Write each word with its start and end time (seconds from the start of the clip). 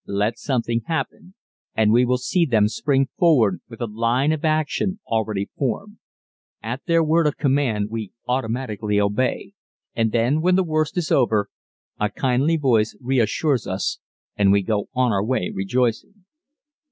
Let 0.07 0.39
something 0.39 0.81
happen 0.87 1.35
and 1.75 1.91
we 1.93 2.05
will 2.05 2.17
see 2.17 2.43
them 2.47 2.67
spring 2.69 3.09
forward 3.19 3.61
with 3.69 3.81
a 3.81 3.85
line 3.85 4.31
of 4.31 4.43
action 4.43 4.99
already 5.05 5.51
formed. 5.55 5.99
At 6.63 6.83
their 6.87 7.03
word 7.03 7.27
of 7.27 7.37
command 7.37 7.91
we 7.91 8.11
automatically 8.27 8.99
obey 8.99 9.53
and 9.93 10.11
then 10.11 10.41
when 10.41 10.55
the 10.55 10.63
worst 10.63 10.97
is 10.97 11.11
over 11.11 11.51
a 11.99 12.09
kindly 12.09 12.57
voice 12.57 12.97
reassures 12.99 13.67
us 13.67 13.99
and 14.35 14.51
we 14.51 14.63
go 14.63 14.89
on 14.95 15.11
our 15.11 15.23
way 15.23 15.51
rejoicing. 15.53 16.23